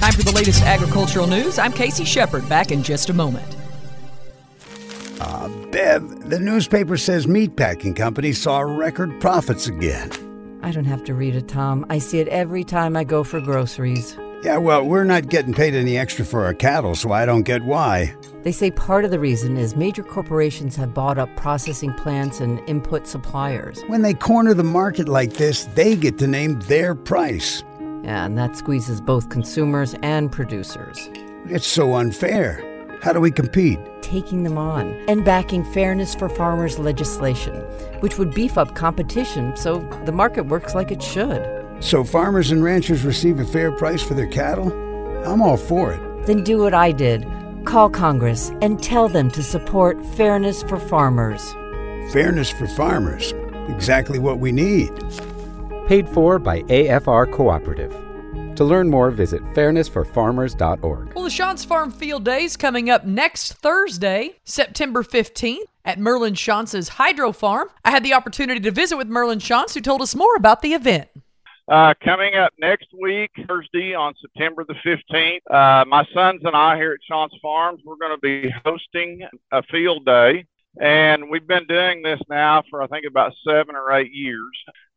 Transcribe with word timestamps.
Time 0.00 0.14
for 0.14 0.22
the 0.22 0.32
latest 0.32 0.62
agricultural 0.62 1.26
news. 1.26 1.58
I'm 1.58 1.74
KC 1.74 2.06
Sheperd, 2.06 2.48
back 2.48 2.72
in 2.72 2.82
just 2.82 3.10
a 3.10 3.12
moment. 3.12 3.54
Uh, 5.20 5.46
Bev, 5.70 6.30
the 6.30 6.40
newspaper 6.40 6.96
says 6.96 7.26
meatpacking 7.26 7.94
companies 7.94 8.40
saw 8.40 8.60
record 8.60 9.20
profits 9.20 9.66
again. 9.66 10.10
I 10.62 10.70
don't 10.70 10.86
have 10.86 11.04
to 11.04 11.12
read 11.12 11.34
it, 11.34 11.48
Tom. 11.48 11.84
I 11.90 11.98
see 11.98 12.18
it 12.18 12.28
every 12.28 12.64
time 12.64 12.96
I 12.96 13.04
go 13.04 13.22
for 13.22 13.42
groceries. 13.42 14.16
Yeah, 14.42 14.56
well, 14.56 14.86
we're 14.86 15.04
not 15.04 15.28
getting 15.28 15.52
paid 15.52 15.74
any 15.74 15.98
extra 15.98 16.24
for 16.24 16.46
our 16.46 16.54
cattle, 16.54 16.94
so 16.94 17.12
I 17.12 17.26
don't 17.26 17.42
get 17.42 17.62
why. 17.64 18.14
They 18.42 18.52
say 18.52 18.70
part 18.70 19.04
of 19.04 19.10
the 19.10 19.18
reason 19.18 19.58
is 19.58 19.76
major 19.76 20.02
corporations 20.02 20.76
have 20.76 20.94
bought 20.94 21.18
up 21.18 21.28
processing 21.36 21.92
plants 21.92 22.40
and 22.40 22.66
input 22.66 23.06
suppliers. 23.06 23.82
When 23.88 24.00
they 24.00 24.14
corner 24.14 24.54
the 24.54 24.64
market 24.64 25.10
like 25.10 25.34
this, 25.34 25.66
they 25.74 25.94
get 25.94 26.16
to 26.20 26.26
name 26.26 26.58
their 26.60 26.94
price. 26.94 27.62
Yeah, 28.10 28.24
and 28.24 28.36
that 28.36 28.56
squeezes 28.56 29.00
both 29.00 29.28
consumers 29.28 29.94
and 30.02 30.32
producers. 30.32 31.08
It's 31.46 31.64
so 31.64 31.94
unfair. 31.94 32.60
How 33.02 33.12
do 33.12 33.20
we 33.20 33.30
compete? 33.30 33.78
Taking 34.02 34.42
them 34.42 34.58
on 34.58 34.88
and 35.06 35.24
backing 35.24 35.64
fairness 35.72 36.16
for 36.16 36.28
farmers 36.28 36.76
legislation, 36.76 37.54
which 38.00 38.18
would 38.18 38.34
beef 38.34 38.58
up 38.58 38.74
competition 38.74 39.56
so 39.56 39.78
the 40.06 40.10
market 40.10 40.46
works 40.46 40.74
like 40.74 40.90
it 40.90 41.00
should. 41.00 41.40
So 41.78 42.02
farmers 42.02 42.50
and 42.50 42.64
ranchers 42.64 43.04
receive 43.04 43.38
a 43.38 43.44
fair 43.44 43.70
price 43.70 44.02
for 44.02 44.14
their 44.14 44.26
cattle? 44.26 44.72
I'm 45.24 45.40
all 45.40 45.56
for 45.56 45.92
it. 45.92 46.26
Then 46.26 46.42
do 46.42 46.58
what 46.58 46.74
I 46.74 46.90
did. 46.90 47.24
Call 47.64 47.88
Congress 47.90 48.50
and 48.60 48.82
tell 48.82 49.08
them 49.08 49.30
to 49.30 49.42
support 49.44 50.04
fairness 50.16 50.64
for 50.64 50.80
farmers. 50.80 51.52
Fairness 52.12 52.50
for 52.50 52.66
farmers. 52.66 53.32
Exactly 53.68 54.18
what 54.18 54.40
we 54.40 54.50
need. 54.50 54.90
Paid 55.86 56.08
for 56.08 56.40
by 56.40 56.62
AFR 56.62 57.32
Cooperative. 57.32 57.92
To 58.60 58.64
learn 58.66 58.90
more, 58.90 59.10
visit 59.10 59.42
fairnessforfarmers.org. 59.54 61.14
Well, 61.14 61.24
the 61.24 61.30
Schantz 61.30 61.64
Farm 61.64 61.90
Field 61.90 62.26
Day 62.26 62.44
is 62.44 62.58
coming 62.58 62.90
up 62.90 63.06
next 63.06 63.54
Thursday, 63.54 64.34
September 64.44 65.02
15th, 65.02 65.64
at 65.86 65.98
Merlin 65.98 66.34
Schantz's 66.34 66.90
Hydro 66.90 67.32
Farm. 67.32 67.70
I 67.86 67.90
had 67.90 68.04
the 68.04 68.12
opportunity 68.12 68.60
to 68.60 68.70
visit 68.70 68.98
with 68.98 69.08
Merlin 69.08 69.38
Schantz, 69.38 69.72
who 69.72 69.80
told 69.80 70.02
us 70.02 70.14
more 70.14 70.36
about 70.36 70.60
the 70.60 70.74
event. 70.74 71.08
Uh, 71.68 71.94
coming 72.04 72.34
up 72.34 72.52
next 72.58 72.88
week, 73.00 73.30
Thursday 73.48 73.94
on 73.94 74.12
September 74.20 74.66
the 74.68 74.74
15th, 74.84 75.40
uh, 75.50 75.86
my 75.86 76.04
sons 76.12 76.42
and 76.44 76.54
I 76.54 76.76
here 76.76 76.92
at 76.92 77.00
Schantz 77.10 77.40
Farms, 77.40 77.80
we're 77.82 77.96
going 77.96 78.14
to 78.14 78.20
be 78.20 78.52
hosting 78.66 79.22
a 79.52 79.62
field 79.72 80.04
day. 80.04 80.44
And 80.78 81.30
we've 81.30 81.46
been 81.46 81.66
doing 81.66 82.02
this 82.02 82.20
now 82.28 82.62
for, 82.68 82.82
I 82.82 82.88
think, 82.88 83.06
about 83.08 83.32
seven 83.42 83.74
or 83.74 83.90
eight 83.92 84.12
years. 84.12 84.52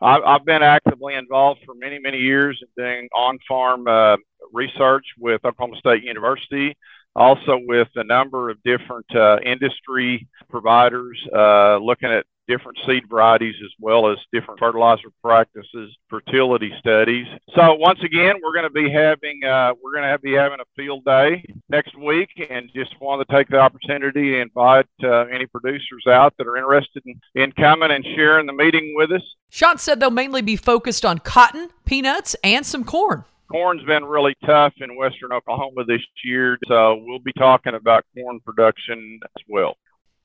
I've, 0.00 0.44
been 0.44 0.62
actively 0.62 1.14
involved 1.14 1.60
for 1.64 1.74
many, 1.74 1.98
many 1.98 2.18
years 2.18 2.60
in 2.60 2.82
doing 2.82 3.08
on 3.14 3.38
farm 3.48 3.88
uh, 3.88 4.16
research 4.52 5.04
with 5.18 5.44
Oklahoma 5.44 5.78
State 5.78 6.02
University, 6.02 6.76
also 7.14 7.58
with 7.66 7.88
a 7.96 8.04
number 8.04 8.50
of 8.50 8.62
different 8.62 9.06
uh, 9.14 9.38
industry 9.44 10.28
providers, 10.50 11.18
uh, 11.34 11.78
looking 11.78 12.10
at 12.10 12.26
different 12.48 12.78
seed 12.86 13.04
varieties 13.08 13.54
as 13.64 13.70
well 13.80 14.10
as 14.10 14.18
different 14.32 14.60
fertilizer 14.60 15.08
practices, 15.22 15.96
fertility 16.08 16.72
studies. 16.78 17.26
So 17.54 17.74
once 17.74 18.00
again, 18.02 18.36
we're 18.42 18.52
going 18.52 18.64
to 18.64 18.70
be 18.70 18.90
having 18.90 19.42
uh, 19.44 19.74
we're 19.82 19.94
going 19.94 20.10
to 20.10 20.18
be 20.18 20.32
having 20.32 20.58
a 20.60 20.64
field 20.76 21.04
day 21.04 21.44
next 21.68 21.96
week, 21.98 22.30
and 22.50 22.70
just 22.74 23.00
wanted 23.00 23.26
to 23.28 23.34
take 23.34 23.48
the 23.48 23.58
opportunity 23.58 24.32
to 24.32 24.40
invite 24.40 24.86
uh, 25.02 25.26
any 25.26 25.46
producers 25.46 26.04
out 26.08 26.34
that 26.38 26.46
are 26.46 26.56
interested 26.56 27.02
in, 27.06 27.20
in 27.34 27.52
coming 27.52 27.90
and 27.90 28.04
sharing 28.14 28.46
the 28.46 28.52
meeting 28.52 28.94
with 28.96 29.12
us. 29.12 29.22
Schantz 29.50 29.80
said 29.80 30.00
they'll 30.00 30.10
mainly 30.10 30.42
be 30.42 30.56
focused 30.56 31.04
on 31.04 31.18
cotton, 31.18 31.70
peanuts, 31.84 32.36
and 32.42 32.64
some 32.64 32.84
corn. 32.84 33.24
Corn's 33.50 33.84
been 33.84 34.04
really 34.04 34.34
tough 34.44 34.74
in 34.78 34.96
western 34.96 35.32
Oklahoma 35.32 35.84
this 35.84 36.02
year, 36.24 36.58
so 36.66 37.00
we'll 37.06 37.20
be 37.20 37.32
talking 37.34 37.74
about 37.74 38.04
corn 38.14 38.40
production 38.40 39.20
as 39.22 39.42
well. 39.48 39.76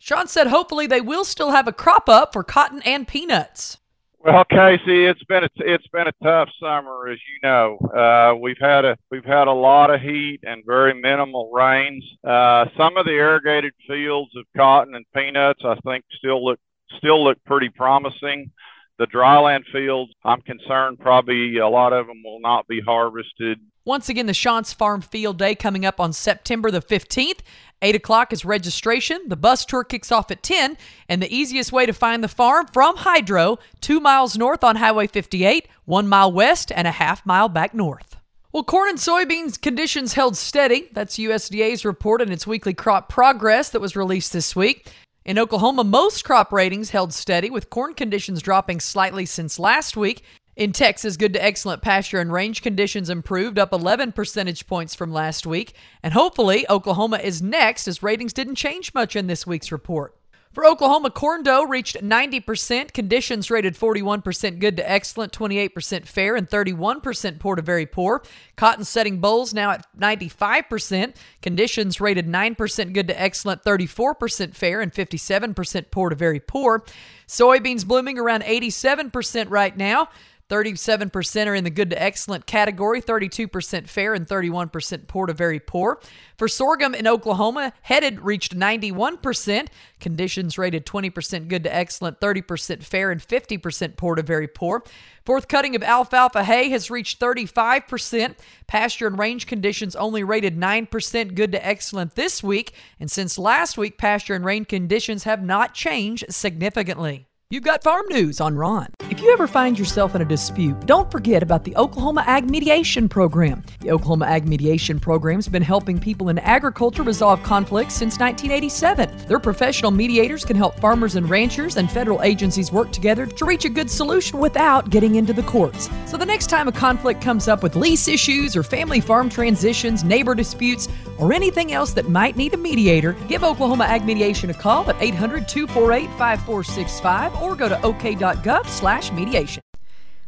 Schantz 0.00 0.28
said 0.28 0.46
hopefully 0.46 0.86
they 0.86 1.00
will 1.00 1.24
still 1.24 1.50
have 1.50 1.68
a 1.68 1.72
crop 1.72 2.08
up 2.08 2.32
for 2.32 2.42
cotton 2.42 2.82
and 2.82 3.06
peanuts. 3.06 3.78
Well, 4.22 4.44
Casey, 4.44 5.06
it's 5.06 5.24
been 5.24 5.44
a, 5.44 5.48
it's 5.56 5.86
been 5.86 6.06
a 6.06 6.12
tough 6.22 6.50
summer, 6.60 7.08
as 7.08 7.18
you 7.18 7.48
know. 7.48 7.78
Uh, 7.78 8.34
we've 8.38 8.58
had 8.60 8.84
a 8.84 8.96
we've 9.10 9.24
had 9.24 9.48
a 9.48 9.52
lot 9.52 9.90
of 9.90 10.02
heat 10.02 10.40
and 10.42 10.62
very 10.66 10.92
minimal 10.92 11.50
rains. 11.50 12.04
Uh, 12.22 12.66
some 12.76 12.98
of 12.98 13.06
the 13.06 13.12
irrigated 13.12 13.72
fields 13.88 14.30
of 14.36 14.44
cotton 14.54 14.94
and 14.94 15.06
peanuts, 15.14 15.62
I 15.64 15.74
think, 15.86 16.04
still 16.18 16.44
look 16.44 16.60
still 16.98 17.24
look 17.24 17.42
pretty 17.44 17.70
promising. 17.70 18.50
The 18.98 19.06
dryland 19.06 19.64
fields, 19.72 20.12
I'm 20.22 20.42
concerned 20.42 20.98
probably 20.98 21.56
a 21.56 21.68
lot 21.68 21.94
of 21.94 22.06
them 22.06 22.22
will 22.22 22.40
not 22.40 22.68
be 22.68 22.82
harvested. 22.82 23.58
Once 23.86 24.10
again, 24.10 24.26
the 24.26 24.32
Schantz 24.32 24.74
Farm 24.74 25.00
Field 25.00 25.38
Day 25.38 25.54
coming 25.54 25.86
up 25.86 25.98
on 25.98 26.12
September 26.12 26.70
the 26.70 26.82
15th. 26.82 27.40
8 27.82 27.94
o'clock 27.94 28.32
is 28.32 28.44
registration. 28.44 29.20
The 29.28 29.36
bus 29.36 29.64
tour 29.64 29.84
kicks 29.84 30.12
off 30.12 30.30
at 30.30 30.42
10, 30.42 30.76
and 31.08 31.22
the 31.22 31.34
easiest 31.34 31.72
way 31.72 31.86
to 31.86 31.92
find 31.92 32.22
the 32.22 32.28
farm 32.28 32.66
from 32.72 32.96
Hydro, 32.96 33.58
two 33.80 34.00
miles 34.00 34.36
north 34.36 34.62
on 34.62 34.76
Highway 34.76 35.06
58, 35.06 35.68
one 35.86 36.08
mile 36.08 36.30
west, 36.30 36.70
and 36.74 36.86
a 36.86 36.92
half 36.92 37.24
mile 37.24 37.48
back 37.48 37.74
north. 37.74 38.16
Well, 38.52 38.64
corn 38.64 38.90
and 38.90 38.98
soybeans 38.98 39.60
conditions 39.60 40.14
held 40.14 40.36
steady. 40.36 40.88
That's 40.92 41.18
USDA's 41.18 41.84
report 41.84 42.20
on 42.20 42.32
its 42.32 42.46
weekly 42.46 42.74
crop 42.74 43.08
progress 43.08 43.70
that 43.70 43.80
was 43.80 43.96
released 43.96 44.32
this 44.32 44.56
week. 44.56 44.92
In 45.24 45.38
Oklahoma, 45.38 45.84
most 45.84 46.24
crop 46.24 46.52
ratings 46.52 46.90
held 46.90 47.12
steady, 47.14 47.50
with 47.50 47.70
corn 47.70 47.94
conditions 47.94 48.42
dropping 48.42 48.80
slightly 48.80 49.24
since 49.24 49.58
last 49.58 49.96
week. 49.96 50.24
In 50.60 50.72
Texas, 50.72 51.16
good 51.16 51.32
to 51.32 51.42
excellent 51.42 51.80
pasture 51.80 52.20
and 52.20 52.30
range 52.30 52.60
conditions 52.60 53.08
improved, 53.08 53.58
up 53.58 53.72
11 53.72 54.12
percentage 54.12 54.66
points 54.66 54.94
from 54.94 55.10
last 55.10 55.46
week. 55.46 55.72
And 56.02 56.12
hopefully, 56.12 56.66
Oklahoma 56.68 57.16
is 57.16 57.40
next, 57.40 57.88
as 57.88 58.02
ratings 58.02 58.34
didn't 58.34 58.56
change 58.56 58.92
much 58.92 59.16
in 59.16 59.26
this 59.26 59.46
week's 59.46 59.72
report. 59.72 60.14
For 60.52 60.66
Oklahoma, 60.66 61.10
corn 61.12 61.44
dough 61.44 61.62
reached 61.62 62.02
90%, 62.02 62.92
conditions 62.92 63.50
rated 63.50 63.74
41% 63.74 64.58
good 64.58 64.76
to 64.76 64.90
excellent, 64.90 65.32
28% 65.32 66.04
fair, 66.04 66.36
and 66.36 66.50
31% 66.50 67.38
poor 67.38 67.56
to 67.56 67.62
very 67.62 67.86
poor. 67.86 68.22
Cotton 68.56 68.84
setting 68.84 69.18
bolls 69.18 69.54
now 69.54 69.70
at 69.70 69.86
95%, 69.98 71.14
conditions 71.40 72.02
rated 72.02 72.26
9% 72.26 72.92
good 72.92 73.08
to 73.08 73.18
excellent, 73.18 73.62
34% 73.62 74.54
fair, 74.54 74.82
and 74.82 74.92
57% 74.92 75.84
poor 75.90 76.10
to 76.10 76.16
very 76.16 76.40
poor. 76.40 76.84
Soybeans 77.26 77.86
blooming 77.86 78.18
around 78.18 78.42
87% 78.42 79.46
right 79.48 79.74
now. 79.74 80.10
37% 80.50 81.46
are 81.46 81.54
in 81.54 81.64
the 81.64 81.70
good 81.70 81.90
to 81.90 82.02
excellent 82.02 82.44
category, 82.44 83.00
32% 83.00 83.88
fair, 83.88 84.14
and 84.14 84.26
31% 84.26 85.06
poor 85.06 85.26
to 85.26 85.32
very 85.32 85.60
poor. 85.60 86.00
For 86.36 86.48
sorghum 86.48 86.94
in 86.94 87.06
Oklahoma, 87.06 87.72
headed 87.82 88.20
reached 88.20 88.58
91%, 88.58 89.68
conditions 90.00 90.58
rated 90.58 90.84
20% 90.84 91.48
good 91.48 91.64
to 91.64 91.74
excellent, 91.74 92.18
30% 92.18 92.82
fair, 92.82 93.10
and 93.12 93.20
50% 93.20 93.96
poor 93.96 94.16
to 94.16 94.22
very 94.22 94.48
poor. 94.48 94.82
Fourth 95.24 95.46
cutting 95.46 95.76
of 95.76 95.82
alfalfa 95.82 96.42
hay 96.42 96.70
has 96.70 96.90
reached 96.90 97.20
35%. 97.20 98.34
Pasture 98.66 99.06
and 99.06 99.18
range 99.18 99.46
conditions 99.46 99.94
only 99.94 100.24
rated 100.24 100.58
9% 100.58 101.34
good 101.34 101.52
to 101.52 101.64
excellent 101.64 102.16
this 102.16 102.42
week, 102.42 102.72
and 102.98 103.10
since 103.10 103.38
last 103.38 103.78
week, 103.78 103.98
pasture 103.98 104.34
and 104.34 104.44
range 104.44 104.66
conditions 104.66 105.24
have 105.24 105.44
not 105.44 105.74
changed 105.74 106.24
significantly. 106.28 107.28
You've 107.52 107.64
got 107.64 107.82
farm 107.82 108.06
news 108.10 108.40
on 108.40 108.54
RON. 108.54 108.86
If 109.10 109.20
you 109.20 109.32
ever 109.32 109.48
find 109.48 109.76
yourself 109.76 110.14
in 110.14 110.22
a 110.22 110.24
dispute, 110.24 110.86
don't 110.86 111.10
forget 111.10 111.42
about 111.42 111.64
the 111.64 111.74
Oklahoma 111.74 112.22
Ag 112.24 112.48
Mediation 112.48 113.08
Program. 113.08 113.64
The 113.80 113.90
Oklahoma 113.90 114.26
Ag 114.26 114.46
Mediation 114.46 115.00
Program 115.00 115.34
has 115.34 115.48
been 115.48 115.60
helping 115.60 115.98
people 115.98 116.28
in 116.28 116.38
agriculture 116.38 117.02
resolve 117.02 117.42
conflicts 117.42 117.94
since 117.94 118.20
1987. 118.20 119.26
Their 119.26 119.40
professional 119.40 119.90
mediators 119.90 120.44
can 120.44 120.56
help 120.56 120.78
farmers 120.78 121.16
and 121.16 121.28
ranchers 121.28 121.76
and 121.76 121.90
federal 121.90 122.22
agencies 122.22 122.70
work 122.70 122.92
together 122.92 123.26
to 123.26 123.44
reach 123.44 123.64
a 123.64 123.68
good 123.68 123.90
solution 123.90 124.38
without 124.38 124.90
getting 124.90 125.16
into 125.16 125.32
the 125.32 125.42
courts. 125.42 125.90
So 126.06 126.16
the 126.16 126.26
next 126.26 126.50
time 126.50 126.68
a 126.68 126.72
conflict 126.72 127.20
comes 127.20 127.48
up 127.48 127.64
with 127.64 127.74
lease 127.74 128.06
issues 128.06 128.54
or 128.54 128.62
family 128.62 129.00
farm 129.00 129.28
transitions, 129.28 130.04
neighbor 130.04 130.36
disputes, 130.36 130.86
or 131.18 131.32
anything 131.32 131.72
else 131.72 131.94
that 131.94 132.08
might 132.08 132.36
need 132.36 132.54
a 132.54 132.56
mediator, 132.56 133.14
give 133.26 133.42
Oklahoma 133.42 133.86
Ag 133.86 134.04
Mediation 134.04 134.50
a 134.50 134.54
call 134.54 134.88
at 134.88 135.02
800 135.02 135.48
248 135.48 136.08
5465 136.10 137.39
or 137.40 137.54
go 137.56 137.68
to 137.68 137.80
ok.gov 137.82 138.66
slash 138.66 139.12
mediation. 139.12 139.62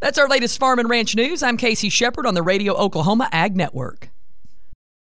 That's 0.00 0.18
our 0.18 0.28
latest 0.28 0.58
farm 0.58 0.78
and 0.78 0.88
ranch 0.88 1.16
news. 1.16 1.42
I'm 1.42 1.56
KC 1.56 1.90
Sheperd 1.90 2.26
on 2.26 2.34
the 2.34 2.42
Radio 2.42 2.74
Oklahoma 2.74 3.28
Ag 3.32 3.56
Network. 3.56 4.10